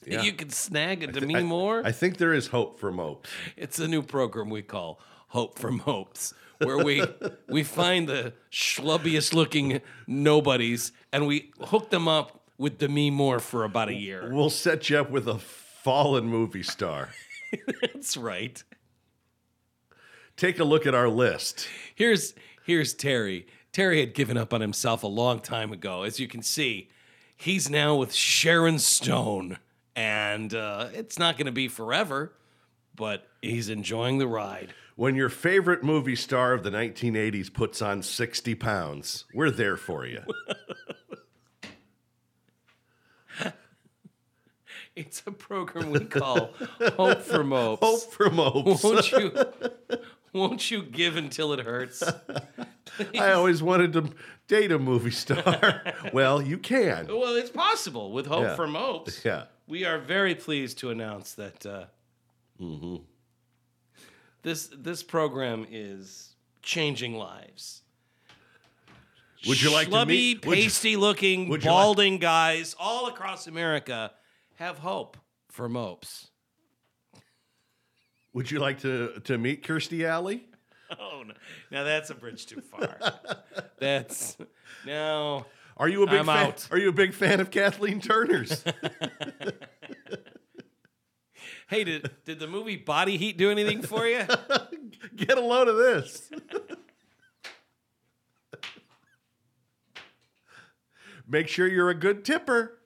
[0.05, 0.21] Yeah.
[0.23, 1.81] You can snag a Demi I- Moore.
[1.85, 3.27] I think there is hope for Mope.
[3.55, 7.03] It's a new program we call Hope from Hopes, where we
[7.49, 13.63] we find the schlubbiest looking nobodies and we hook them up with Demi Moore for
[13.63, 14.29] about a year.
[14.33, 17.09] We'll set you up with a fallen movie star.
[17.81, 18.63] That's right.
[20.41, 21.67] Take a look at our list.
[21.93, 22.33] Here's
[22.65, 23.45] here's Terry.
[23.71, 26.01] Terry had given up on himself a long time ago.
[26.01, 26.89] As you can see,
[27.37, 29.59] he's now with Sharon Stone,
[29.95, 32.33] and uh, it's not going to be forever,
[32.95, 34.73] but he's enjoying the ride.
[34.95, 40.07] When your favorite movie star of the 1980s puts on 60 pounds, we're there for
[40.07, 40.23] you.
[44.93, 46.49] It's a program we call
[46.97, 47.81] Hope for Mopes.
[47.81, 48.83] Hope for mopes.
[48.83, 49.31] Won't you?
[50.33, 52.01] Won't you give until it hurts?
[53.19, 54.09] I always wanted to
[54.47, 55.81] date a movie star.
[56.13, 57.07] well, you can.
[57.07, 58.55] Well, it's possible with Hope Yeah.
[58.55, 59.23] for Mopes.
[59.25, 59.45] Yeah.
[59.67, 61.85] We are very pleased to announce that uh,
[62.59, 62.97] Mm-hmm.
[64.43, 67.81] this this program is changing lives.
[69.47, 70.45] Would you like to Schlubby, meet?
[70.45, 74.11] would you- pasty-looking, would you like- balding guys all across America
[74.55, 75.17] have hope
[75.49, 76.27] for Mopes.
[78.33, 80.45] Would you like to, to meet Kirstie Alley?
[80.99, 81.33] Oh, no.
[81.71, 82.97] now that's a bridge too far.
[83.79, 84.37] that's
[84.85, 85.45] no.
[85.77, 86.47] Are you a big I'm fan?
[86.47, 86.67] out.
[86.71, 88.63] Are you a big fan of Kathleen Turner's?
[91.71, 94.25] Hey, did did the movie Body Heat do anything for you?
[95.15, 96.29] Get a load of this.
[101.25, 102.77] Make sure you're a good tipper.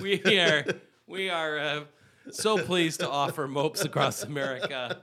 [0.00, 0.64] we are
[1.06, 1.84] we are uh,
[2.30, 5.02] so pleased to offer Mopes across America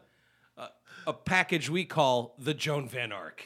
[0.58, 0.68] uh,
[1.08, 3.44] a package we call the Joan Van Ark.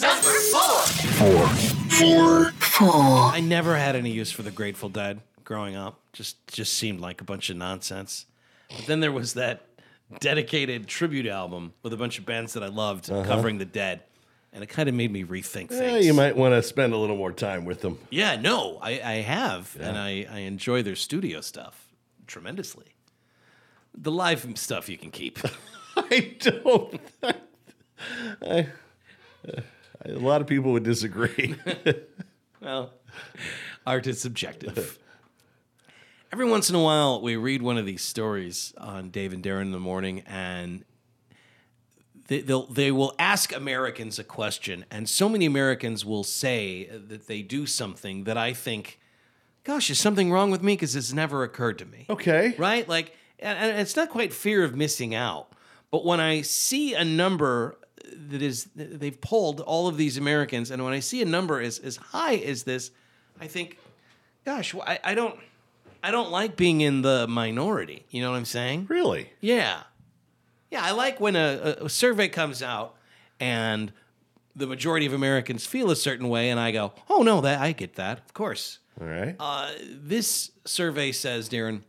[0.00, 1.48] Number four.
[2.60, 3.32] Four.
[3.32, 6.00] I never had any use for the Grateful Dead growing up.
[6.12, 8.26] Just just seemed like a bunch of nonsense.
[8.68, 9.62] But then there was that
[10.20, 14.02] dedicated tribute album with a bunch of bands that I loved covering the Dead,
[14.52, 15.80] and it kind of made me rethink things.
[15.80, 17.98] Eh, you might want to spend a little more time with them.
[18.10, 21.94] Yeah, no, I, I have, and I, I enjoy their studio stuff
[22.26, 22.94] tremendously.
[23.96, 25.38] The live stuff you can keep.
[26.10, 27.00] I don't.
[28.42, 28.68] I,
[30.04, 31.56] a lot of people would disagree.
[32.60, 32.92] well,
[33.86, 34.98] art is subjective.
[36.32, 39.62] Every once in a while, we read one of these stories on Dave and Darren
[39.62, 40.84] in the morning, and
[42.28, 47.26] they, they'll, they will ask Americans a question, and so many Americans will say that
[47.26, 49.00] they do something that I think,
[49.64, 50.74] gosh, is something wrong with me?
[50.74, 52.06] Because it's never occurred to me.
[52.08, 52.54] okay.
[52.58, 52.88] right?
[52.88, 55.48] Like, and, and it's not quite fear of missing out,
[55.90, 57.78] but when I see a number
[58.28, 61.78] that is they've polled all of these Americans, and when I see a number as
[61.78, 62.90] as high as this,
[63.40, 63.78] I think,
[64.44, 65.38] gosh, I, I don't,
[66.02, 68.04] I don't like being in the minority.
[68.10, 68.86] You know what I'm saying?
[68.88, 69.30] Really?
[69.40, 69.82] Yeah,
[70.70, 70.82] yeah.
[70.82, 72.96] I like when a, a, survey comes out
[73.40, 73.92] and
[74.54, 77.72] the majority of Americans feel a certain way, and I go, oh no, that I
[77.72, 78.78] get that, of course.
[79.00, 79.36] All right.
[79.38, 81.82] Uh, this survey says, Darren,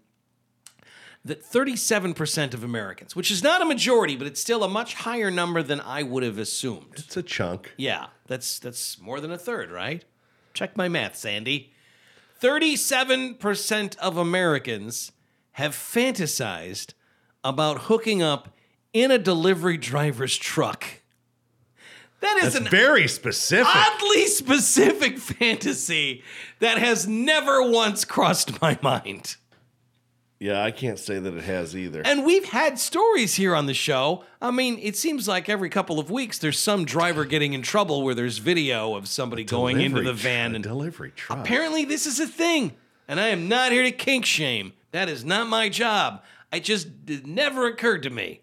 [1.26, 5.32] that 37% of Americans, which is not a majority, but it's still a much higher
[5.32, 6.94] number than I would have assumed.
[6.98, 7.74] it's a chunk.
[7.78, 10.06] Yeah, that's that's more than a third, right?
[10.54, 11.74] Check my math, Sandy.
[12.42, 15.12] 37% of Americans
[15.54, 16.94] have fantasized
[17.44, 18.56] about hooking up
[18.94, 20.86] in a delivery driver's truck.
[22.22, 23.74] That is That's an very specific.
[23.74, 26.24] oddly specific fantasy
[26.60, 29.38] that has never once crossed my mind.
[30.38, 32.02] yeah, I can't say that it has either.
[32.06, 34.26] And we've had stories here on the show.
[34.42, 38.04] I mean, it seems like every couple of weeks there's some driver getting in trouble
[38.04, 41.40] where there's video of somebody going into the van and delivery truck.
[41.40, 42.74] apparently this is a thing.
[43.08, 44.74] And I am not here to kink shame.
[44.92, 46.22] That is not my job.
[46.52, 48.42] I just it never occurred to me.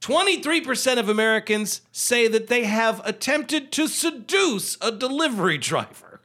[0.00, 6.20] 23% of Americans say that they have attempted to seduce a delivery driver.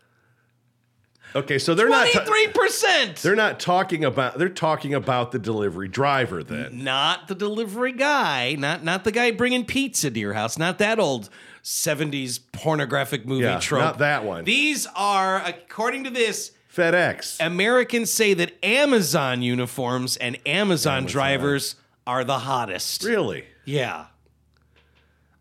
[1.36, 2.08] Okay, so they're not.
[2.08, 3.22] 23%.
[3.22, 4.38] they're not talking about.
[4.38, 6.42] They're talking about the delivery driver.
[6.44, 10.78] Then not the delivery guy, not not the guy bringing pizza to your house, not
[10.78, 11.30] that old
[11.62, 13.82] 70s pornographic movie Yeah, trope.
[13.84, 14.46] not that one.
[14.46, 17.46] These are according to this FedEx.
[17.46, 21.76] Americans say that Amazon uniforms and Amazon, drivers
[22.08, 23.04] are the hottest.
[23.04, 23.44] really?
[23.65, 24.06] Yeah.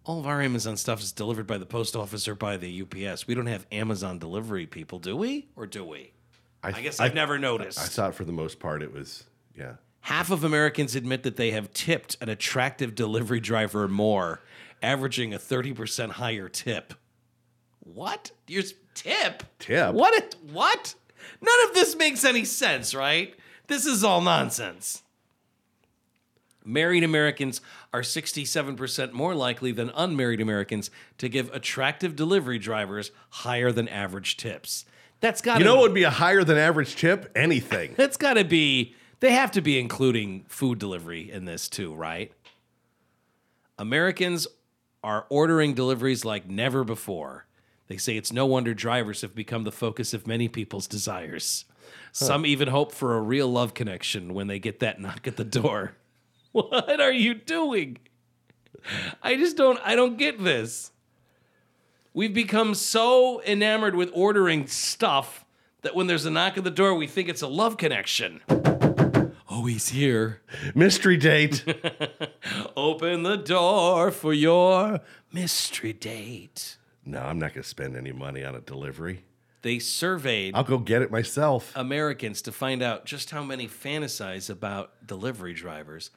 [0.04, 3.26] All of our Amazon stuff is delivered by the post office or by the UPS.
[3.26, 5.48] We don't have Amazon delivery people, do we?
[5.56, 6.12] Or do we?
[6.62, 7.78] I guess I've never noticed.
[7.78, 9.24] I thought for the most part it was.
[9.56, 9.74] Yeah.
[10.00, 14.40] Half of Americans admit that they have tipped an attractive delivery driver more,
[14.82, 16.94] averaging a 30% higher tip.
[17.80, 18.30] What?
[18.46, 18.62] Your
[18.94, 19.42] tip?
[19.58, 19.94] Tip?
[19.94, 20.36] What?
[20.52, 20.94] What?
[21.40, 23.34] None of this makes any sense, right?
[23.66, 25.02] This is all nonsense.
[26.64, 27.60] Married Americans
[27.92, 34.38] are 67% more likely than unmarried Americans to give attractive delivery drivers higher than average
[34.38, 34.86] tips.
[35.20, 37.30] That's got to You know what would be a higher than average tip?
[37.36, 37.94] Anything.
[37.96, 42.32] That's got to be they have to be including food delivery in this too, right?
[43.78, 44.46] Americans
[45.02, 47.46] are ordering deliveries like never before.
[47.88, 51.66] They say it's no wonder drivers have become the focus of many people's desires.
[52.12, 55.44] Some even hope for a real love connection when they get that knock at the
[55.44, 55.94] door.
[56.54, 57.98] What are you doing?
[59.20, 60.92] I just don't I don't get this.
[62.12, 65.44] We've become so enamored with ordering stuff
[65.82, 68.40] that when there's a knock at the door, we think it's a love connection.
[69.50, 70.42] Oh, he's here.
[70.76, 71.64] Mystery date.
[72.76, 75.00] Open the door for your
[75.32, 76.76] mystery date.
[77.04, 79.24] no, I'm not going to spend any money on a delivery.
[79.62, 81.72] They surveyed I'll go get it myself.
[81.74, 86.10] Americans to find out just how many fantasize about delivery drivers.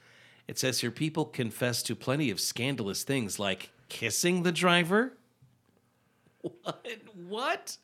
[0.48, 5.14] It says here people confess to plenty of scandalous things like kissing the driver.
[6.42, 6.88] What?
[7.28, 7.78] What?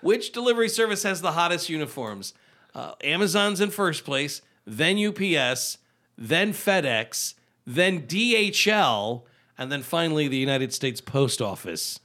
[0.00, 2.34] Which delivery service has the hottest uniforms?
[2.74, 5.78] Uh, Amazon's in first place, then UPS,
[6.16, 7.34] then FedEx,
[7.66, 9.22] then DHL,
[9.56, 11.98] and then finally the United States Post Office.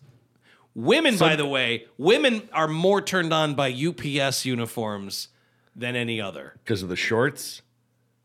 [0.73, 5.27] Women, by the way, women are more turned on by UPS uniforms
[5.75, 6.55] than any other.
[6.63, 7.61] Because of the shorts.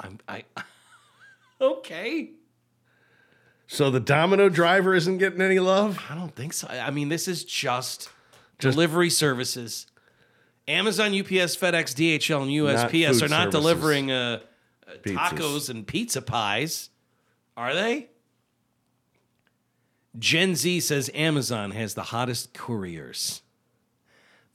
[0.00, 0.44] I'm, I,
[1.60, 2.30] okay.
[3.66, 6.00] So the Domino driver isn't getting any love?
[6.10, 6.68] I don't think so.
[6.68, 8.08] I mean, this is just,
[8.58, 9.86] delivery services.
[10.66, 13.50] Amazon, UPS, FedEx, DHL, and USPS food are not services.
[13.52, 14.40] delivering uh,
[14.86, 16.90] uh, tacos and pizza pies,
[17.56, 18.08] are they?
[20.18, 23.42] Gen Z says Amazon has the hottest couriers.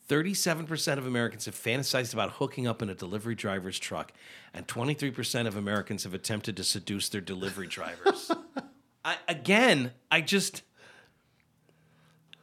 [0.09, 4.11] 37% of Americans have fantasized about hooking up in a delivery driver's truck,
[4.53, 8.31] and 23% of Americans have attempted to seduce their delivery drivers.
[9.05, 10.63] I, again, I just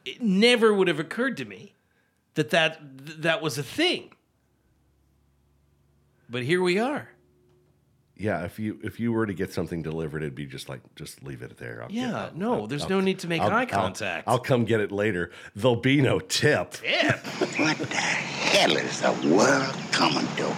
[0.05, 1.75] it never would have occurred to me
[2.33, 2.79] that that
[3.21, 4.13] that was a thing.
[6.29, 7.09] But here we are.
[8.21, 11.23] Yeah, if you if you were to get something delivered, it'd be just like just
[11.23, 11.81] leave it there.
[11.83, 14.27] I'll Yeah, I'll- no, I'll- there's I'll- no need to make I'll- eye I'll- contact.
[14.27, 15.31] I'll, come get it later.
[15.55, 16.75] There'll be no tip.
[16.83, 17.17] Yeah.
[17.39, 20.55] What the hell is the world coming to?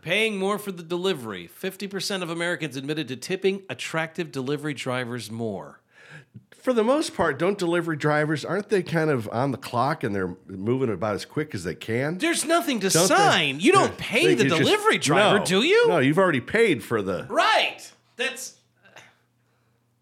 [0.00, 1.46] Paying more for the delivery.
[1.48, 5.78] 50% of Americans admitted to tipping attractive delivery drivers more.
[6.62, 10.14] For the most part, don't delivery drivers aren't they kind of on the clock and
[10.14, 12.18] they're moving about as quick as they can?
[12.18, 13.14] There's nothing to Don't they?
[13.16, 13.60] sign.
[13.60, 15.44] You don't Yeah, pay they- the you just- delivery driver, No.
[15.44, 15.88] do you?
[15.88, 17.26] No, you've already paid for the.
[17.28, 17.80] Right.
[18.16, 18.54] That's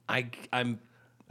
[0.09, 0.81] I I'm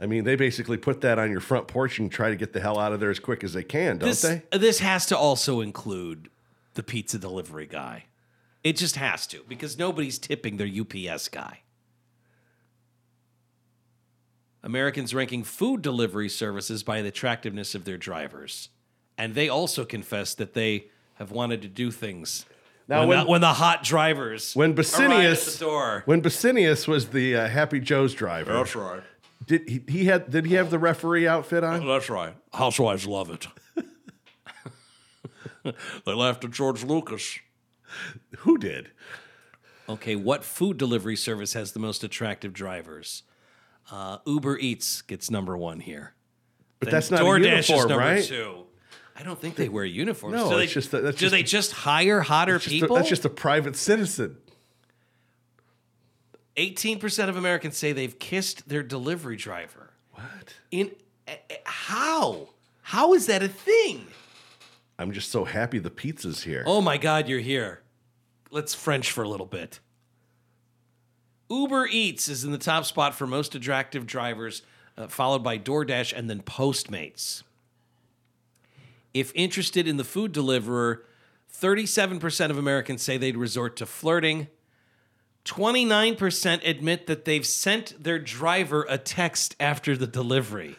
[0.00, 2.60] I mean, they basically put that on your front porch and try to get the
[2.60, 4.42] hell out of there as quick as they can, don't this they?
[4.50, 6.28] this has to also include
[6.74, 8.06] the pizza delivery guy.
[8.64, 11.60] It just has to because nobody's tipping their UPS guy.
[14.62, 18.68] Americans ranking food delivery services by the attractiveness of their drivers.
[19.16, 22.46] And they also confess that they have wanted to do things.
[22.88, 26.02] Now, when, when- the, when the hot drivers When arrive at Basinius, the door.
[26.06, 29.02] when Basinius was the uh, Happy Joe's driver, That's right.
[29.46, 31.86] did he, he had did he have the referee outfit on?
[31.86, 32.34] That's right.
[32.52, 33.46] Housewives love it.
[36.04, 37.38] they laughed at George Lucas.
[38.38, 38.90] Who did?
[39.88, 43.22] Okay, what food delivery service has the most attractive drivers?
[43.90, 46.14] Uh, Uber Eats gets number one here.
[46.78, 48.24] But Then that's not a DoorDash is number right?
[48.24, 48.64] two.
[49.16, 50.34] I don't think they wear uniforms.
[50.34, 52.76] No, do they, it's just that- that's do just- they just hire hotter That's just
[52.76, 52.96] a- people?
[52.96, 54.38] that's just a private citizen.
[56.56, 59.90] 18% of Americans say they've kissed their delivery driver.
[60.12, 60.54] What?
[60.70, 60.90] In
[61.26, 62.48] eh, how?
[62.82, 64.06] How is that a thing?
[64.98, 66.64] I'm just so happy the pizza's here.
[66.66, 67.82] Oh my God, you're here.
[68.50, 69.80] Let's French for a little bit.
[71.50, 74.62] Uber Eats is in the top spot for most attractive drivers,
[74.96, 77.42] uh, followed by DoorDash and then Postmates.
[79.12, 81.04] If interested in the food deliverer,
[81.52, 84.46] 37% of Americans say they'd resort to flirting.
[85.44, 90.76] 29% admit that they've sent their driver a text after the delivery.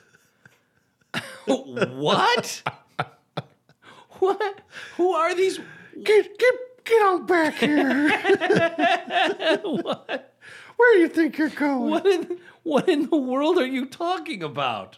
[1.46, 2.64] what?
[4.20, 4.62] what?
[4.96, 5.60] Who are these?
[6.04, 6.54] Get get
[6.86, 8.12] get on back here.
[9.64, 10.31] What?
[10.78, 11.90] Where do you think you're going?
[11.90, 14.98] What in, what in the world are you talking about?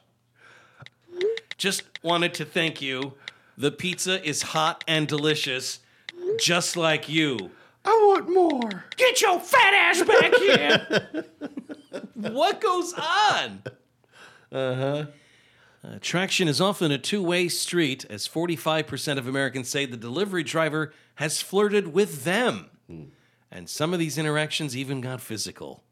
[1.57, 3.13] Just wanted to thank you.
[3.57, 5.80] The pizza is hot and delicious,
[6.39, 7.51] just like you.
[7.86, 8.86] I want more.
[8.97, 11.26] Get your fat ass back here.
[12.13, 13.63] what goes on?
[14.51, 15.05] Uh-huh.
[15.84, 20.93] Attraction is often a two way street, as 45% of Americans say the delivery driver
[21.15, 22.69] has flirted with them.
[23.53, 25.83] And some of these interactions even got physical.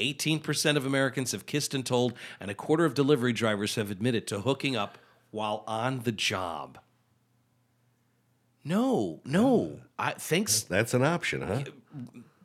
[0.00, 4.26] 18% of Americans have kissed and told, and a quarter of delivery drivers have admitted
[4.26, 4.98] to hooking up
[5.30, 6.78] while on the job.
[8.64, 9.80] No, no.
[9.98, 11.62] I, thanks, That's an option, huh?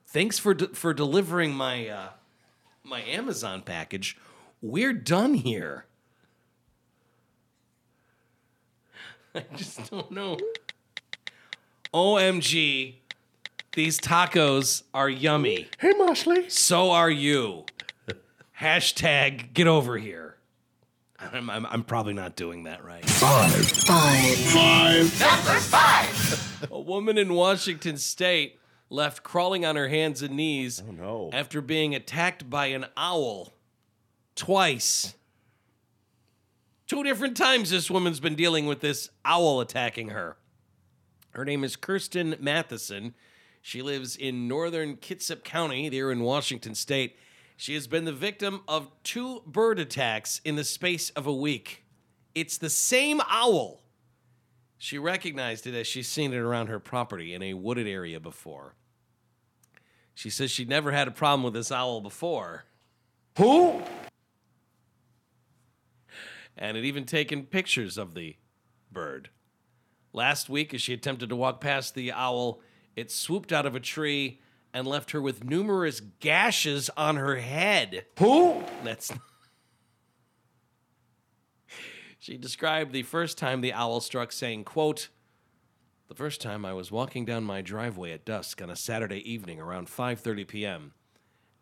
[0.08, 2.10] thanks for de- for delivering my uh,
[2.84, 4.18] my Amazon package.
[4.62, 5.86] We're done here.
[9.36, 10.38] I just don't know.
[11.94, 12.96] OMG,
[13.74, 15.68] these tacos are yummy.
[15.80, 16.50] Hey, Mosley.
[16.50, 17.66] So are you.
[18.60, 20.36] Hashtag get over here.
[21.20, 23.06] I'm, I'm, I'm probably not doing that right.
[23.06, 23.66] Five.
[25.62, 26.68] Five.
[26.72, 28.58] A woman in Washington state
[28.90, 31.30] left crawling on her hands and knees Oh, no.
[31.34, 33.54] after being attacked by an owl
[34.36, 35.14] twice.
[36.88, 40.38] Two different times this woman's been dealing with this owl attacking her.
[41.32, 43.14] Her name is Kirsten Matheson.
[43.70, 47.16] She lives in northern Kitsap County, there in Washington state.
[47.56, 51.86] She has been the victim of two bird attacks in the space of a week.
[52.34, 53.84] It's the same owl.
[54.80, 58.74] She recognized it as she's seen it around her property in a wooded area before.
[60.16, 62.66] She says she'd never had a problem with this owl before.
[63.38, 63.84] Who?
[66.58, 68.36] and had even taken pictures of the
[68.92, 69.30] bird.
[70.12, 72.62] Last week, as she attempted to walk past the owl,
[73.00, 74.40] it swooped out of a tree
[74.74, 78.06] and left her with numerous gashes on her head.
[78.20, 78.64] Who?
[78.84, 79.12] That's.
[82.20, 85.10] she described the first time the owl struck, saying, quote,
[86.08, 89.60] the first time I was walking down my driveway at dusk on a Saturday evening
[89.60, 90.94] around 5:30 p.m.,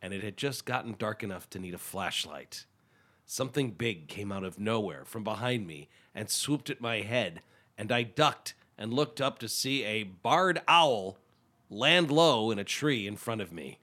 [0.02, 2.66] and it had just gotten dark enough to need a flashlight.
[3.26, 7.42] Something big came out of nowhere from behind me and swooped at my head,
[7.78, 11.18] and I ducked and looked up to see a barred owl
[11.70, 13.80] land low in a tree in front of me.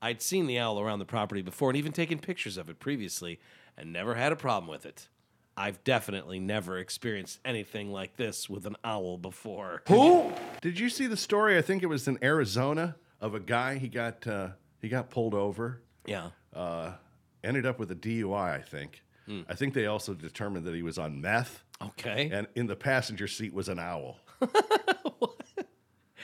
[0.00, 3.40] I'd seen the owl around the property before and even taken pictures of it previously
[3.76, 5.08] and never had a problem with it.
[5.56, 9.82] I've definitely never experienced anything like this with an owl before.
[9.88, 10.32] Who?
[10.62, 11.58] Did you see the story?
[11.58, 13.76] I think it was in Arizona of a guy.
[13.78, 15.82] He got uh, he got pulled over.
[16.06, 16.28] Yeah.
[16.54, 16.92] Uh,
[17.42, 18.54] ended up with a DUI.
[18.54, 19.02] I think.
[19.46, 22.30] I think they also determined that he was on meth, Okay.
[22.32, 24.20] and in the passenger seat was an owl.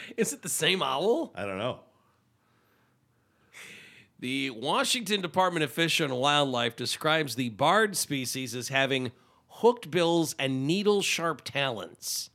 [0.17, 1.33] Is it the same owl?
[1.35, 1.81] I don't know.
[4.21, 9.13] The Washington Department of Fish and Wildlife describes the barred species as having
[9.49, 12.31] hooked bills and needle sharp talons,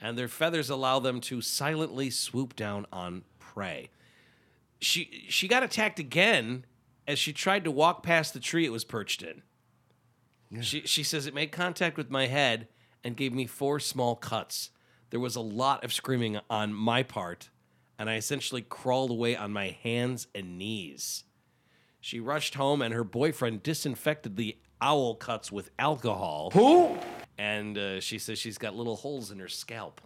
[0.00, 3.90] and their feathers allow them to silently swoop down on prey.
[4.80, 6.64] She she got attacked again
[7.06, 9.42] as she tried to walk past the tree it was perched in.
[10.62, 12.68] She she says it made contact with my head
[13.04, 14.70] and gave me four small cuts.
[15.14, 17.48] There was a lot of screaming on my part,
[18.00, 21.22] and I essentially crawled away on my hands and knees.
[22.00, 26.50] She rushed home, and her boyfriend disinfected the owl cuts with alcohol.
[26.52, 26.98] Who?
[27.38, 30.00] And uh, she says she's got little holes in her scalp.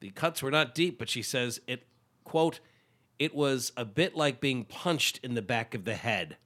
[0.00, 1.86] The cuts were not deep, but she says it,
[2.24, 2.60] quote,
[3.18, 6.36] it was a bit like being punched in the back of the head.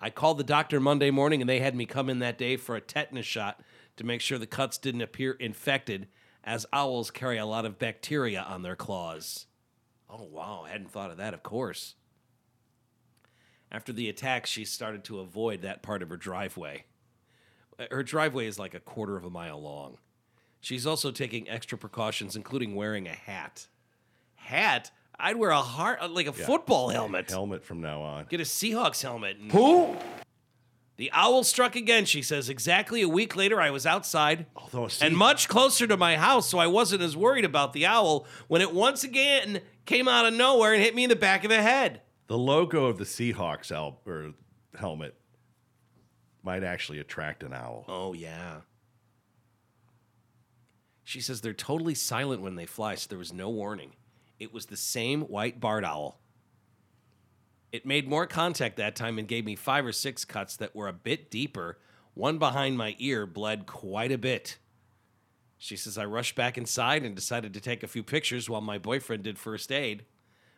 [0.00, 2.74] I called the doctor Monday morning and they had me come in that day for
[2.74, 3.60] a tetanus shot
[3.98, 6.08] to make sure the cuts didn't appear infected,
[6.42, 9.46] as owls carry a lot of bacteria on their claws.
[10.08, 10.62] Oh, wow.
[10.66, 11.94] I hadn't thought of that, of course.
[13.70, 16.84] After the attack, she started to avoid that part of her driveway.
[17.90, 19.98] Her driveway is like a quarter of a mile long.
[20.60, 23.68] She's also taking extra precautions, including wearing a hat.
[24.36, 24.90] Hat?
[25.20, 27.30] I'd wear a heart, like a football helmet.
[27.30, 28.26] Helmet from now on.
[28.28, 29.36] Get a Seahawks helmet.
[29.38, 29.96] and- Who?
[30.98, 32.48] The owl struck again, she says.
[32.50, 36.16] Exactly a week later, I was outside Although a sea- and much closer to my
[36.16, 40.26] house, so I wasn't as worried about the owl when it once again came out
[40.26, 42.02] of nowhere and hit me in the back of the head.
[42.26, 44.34] the logo of the Seahawks al- or
[44.78, 45.14] helmet
[46.42, 47.84] might actually attract an owl.
[47.88, 48.62] Oh, yeah.
[51.04, 53.92] She says they're totally silent when they fly, so there was no warning.
[54.38, 56.20] It was the same white barred owl.
[57.70, 60.88] It made more contact that time and gave me five or six cuts that were
[60.88, 61.78] a bit deeper.
[62.14, 64.58] One behind my ear bled quite a bit.
[65.58, 68.78] She says I rushed back inside and decided to take a few pictures while my
[68.78, 70.04] boyfriend did first aid.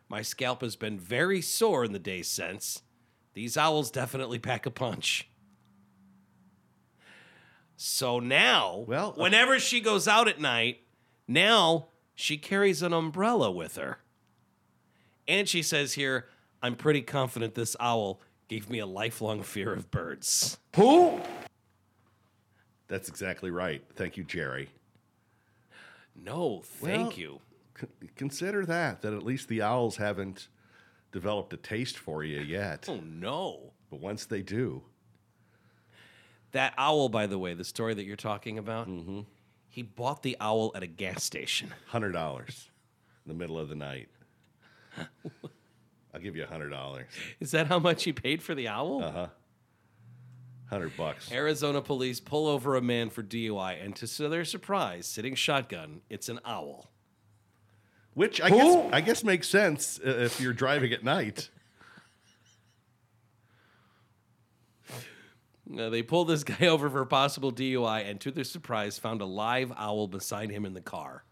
[0.09, 2.83] My scalp has been very sore in the days since.
[3.35, 5.29] These owls definitely pack a punch.
[7.77, 10.83] So now, Well, uh- whenever she goes out at night,
[11.27, 14.01] now she carries an umbrella with her.
[15.27, 16.29] And she says here,
[16.63, 20.59] I'm pretty confident this owl gave me a lifelong fear of birds.
[20.77, 21.21] Who?
[22.89, 23.83] That's exactly right.
[23.95, 24.71] Thank you, Jerry.
[26.15, 27.41] No, thank Well- you.
[28.15, 30.49] consider that that at least the owls haven't
[31.13, 32.87] developed a taste for you yet.
[32.89, 33.73] Oh no.
[33.91, 34.83] But once they do,
[36.53, 39.21] That owl, by the way, the story that you're talking about, mm-hmm.
[39.69, 41.73] he bought the owl at a gas station.
[41.87, 42.69] hundred dollars
[43.25, 44.09] in the middle of the night.
[46.15, 47.07] I'll give you a hundred dollars.
[47.39, 49.03] Is that how much he paid for the owl?
[49.03, 49.27] Uh huh.
[50.69, 51.33] Hundred bucks.
[51.33, 56.29] Arizona police pull over a man for DUI, and to their surprise, sitting shotgun, it's
[56.29, 56.91] an owl.
[58.15, 61.51] Which I guess I guess makes sense uh, if you're driving at night.
[65.79, 69.21] Uh, they pulled this guy over for a possible DUI, and to their surprise, found
[69.21, 71.25] a live owl beside him in the car.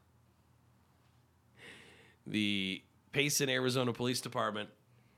[2.26, 2.82] The
[3.12, 4.68] Payson, Arizona Police Department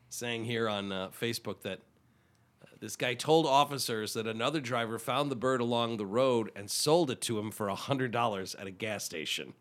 [0.08, 1.80] saying here on uh, Facebook that
[2.62, 6.70] uh, this guy told officers that another driver found the bird along the road and
[6.70, 9.54] sold it to him for $100 at a gas station.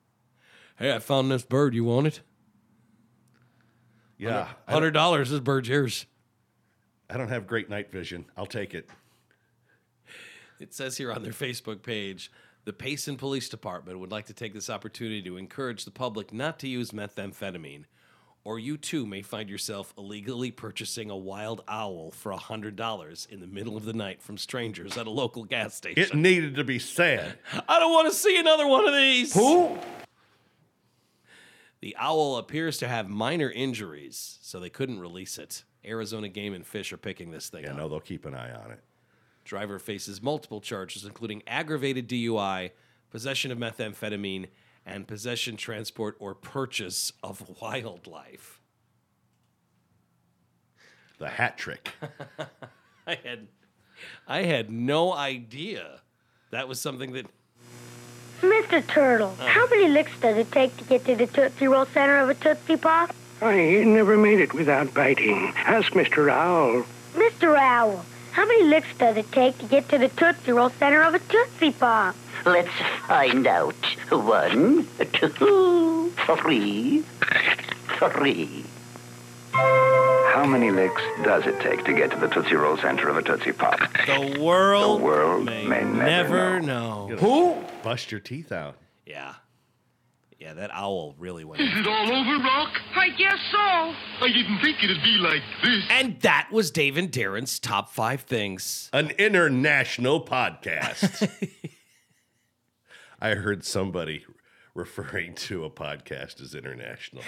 [0.77, 1.75] Hey, I found this bird.
[1.75, 2.21] You want it?
[4.17, 5.29] Yeah, I don't, $100.
[5.29, 6.05] This bird's yours.
[7.09, 8.25] I don't have great night vision.
[8.37, 8.89] I'll take it.
[10.59, 12.31] It says here on their Facebook page
[12.65, 16.59] the Payson Police Department would like to take this opportunity to encourage the public not
[16.59, 17.85] to use methamphetamine,
[18.49, 23.45] or you too may find yourself illegally purchasing a wild owl for $100 in the
[23.45, 26.01] middle of the night from strangers at a local gas station.
[26.01, 27.37] It needed to be said.
[27.69, 29.35] I don't want to see another one of these.
[29.35, 29.77] Who?
[31.81, 35.63] The owl appears to have minor injuries, so they couldn't release it.
[35.85, 37.65] Arizona Game and Fish are picking this thing up.
[37.65, 37.77] Yeah, up.
[37.77, 38.79] no, they'll keep an eye on it.
[39.45, 42.71] Driver faces multiple charges, including aggravated DUI,
[43.11, 44.47] possession of methamphetamine,
[44.89, 48.59] and possession, transport, or purchase of wildlife.
[51.19, 51.91] The hat trick.
[53.07, 53.47] I had,
[54.27, 56.01] I had no idea
[56.51, 57.27] that was something that.
[58.41, 58.85] Mr.
[58.87, 59.45] Turtle, uh.
[59.45, 62.33] how many licks does it take to get to the Tootsie Roll center of a
[62.35, 63.13] Tootsie Pop?
[63.41, 65.53] I never made it without biting.
[65.57, 66.31] Ask Mr.
[66.31, 66.85] Owl.
[67.13, 67.57] Mr.
[67.57, 71.13] Owl, how many licks does it take to get to the Tootsie Roll center of
[71.15, 72.15] a Tootsie Pop?
[72.45, 72.69] Let's
[73.07, 73.75] find out.
[74.09, 77.03] One, two, three,
[77.99, 78.63] three.
[79.51, 83.21] How many licks does it take to get to the Tootsie Roll center of a
[83.21, 83.79] Tootsie Pop?
[84.05, 87.07] The world, The world may, may never never know.
[87.19, 87.57] Who?
[87.83, 88.75] Bust your teeth out.
[89.05, 89.33] Yeah.
[90.39, 91.61] Yeah, that owl really went.
[91.61, 92.71] Is it all over, Rock?
[92.95, 93.57] I guess so.
[93.57, 95.83] I didn't think it'd be like this.
[95.89, 98.89] And that was Dave and Darren's top five things.
[98.93, 101.29] An international podcast.
[103.21, 104.25] I heard somebody
[104.73, 107.23] referring to a podcast as international.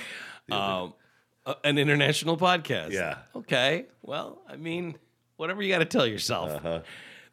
[0.49, 0.93] Um,
[1.65, 2.91] an international podcast.
[2.91, 3.17] Yeah.
[3.35, 3.87] Okay.
[4.03, 4.95] Well, I mean,
[5.35, 6.51] whatever you got to tell yourself.
[6.51, 6.79] Uh-huh.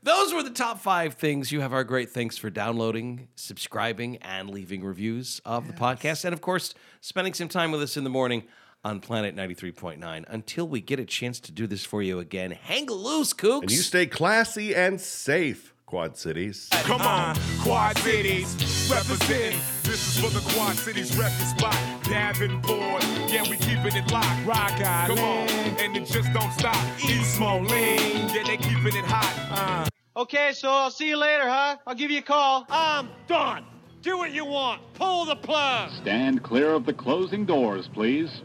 [0.09, 1.53] Those were the top five things.
[1.53, 6.25] You have our great thanks for downloading, subscribing, and leaving reviews of the podcast.
[6.25, 8.45] And of course, spending some time with us in the morning
[8.83, 10.25] on Planet 93.9.
[10.27, 13.61] Until we get a chance to do this for you again, hang loose, kooks.
[13.61, 16.71] And you stay classy and safe, Quad Cities.
[16.71, 19.57] Come on, Quad Cities, represent.
[19.83, 21.77] This is for the Quad Cities record spot.
[22.05, 24.47] Davenport, yeah, we keeping it locked.
[24.47, 25.49] Rock Island, come on,
[25.79, 26.83] and it just don't stop.
[27.05, 29.85] East Moline, yeah, they keeping it hot.
[29.85, 29.89] Uh.
[30.19, 31.77] Okay, so I'll see you later, huh?
[31.87, 32.63] I'll give you a call.
[32.63, 33.65] Um, I'm done.
[34.03, 34.83] Do what you want.
[34.95, 35.93] Pull the plug.
[36.03, 38.43] Stand clear of the closing doors, please.